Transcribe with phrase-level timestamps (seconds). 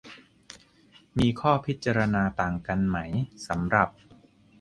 [1.17, 2.97] มีข้อพิจารณาต่างกันไหม
[3.47, 3.89] สำหรับ